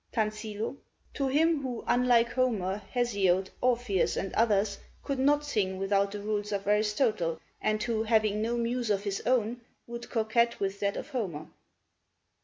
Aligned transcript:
Tansillo 0.11 0.77
To 1.13 1.27
him 1.27 1.61
who, 1.61 1.83
unlike 1.85 2.29
Homer, 2.31 2.81
Hesiod, 2.91 3.51
Orpheus, 3.61 4.17
and 4.17 4.33
others, 4.33 4.79
could 5.03 5.19
not 5.19 5.45
sing 5.45 5.77
without 5.77 6.09
the 6.09 6.21
rules 6.21 6.51
of 6.51 6.65
Aristotle, 6.65 7.39
and 7.61 7.83
who, 7.83 8.01
having 8.01 8.41
no 8.41 8.57
Muse 8.57 8.89
of 8.89 9.03
his 9.03 9.21
own, 9.27 9.61
would 9.85 10.09
coquette 10.09 10.59
with 10.59 10.79
that 10.79 10.97
of 10.97 11.09
Homer. 11.11 11.49